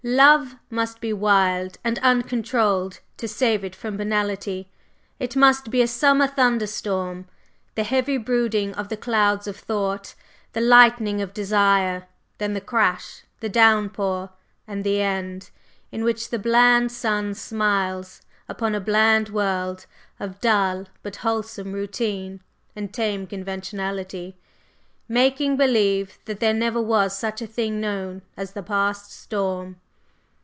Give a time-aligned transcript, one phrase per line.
[0.03, 4.65] "Love must be wild and uncontrolled to save it from banalité.
[5.19, 7.27] It must be a summer thunderstorm;
[7.75, 10.15] the heavy brooding of the clouds of thought,
[10.53, 12.07] the lightning of desire,
[12.39, 14.31] then the crash, the downpour,
[14.65, 15.51] and the end,
[15.91, 19.85] in which the bland sun smiles upon a bland world
[20.19, 22.41] of dull but wholesome routine
[22.75, 24.35] and tame conventionality,
[25.07, 29.79] making believe that there never was such a thing known as the past storm!